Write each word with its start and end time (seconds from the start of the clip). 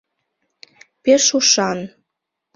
Пеш 1.03 1.25
ушан: 1.37 1.79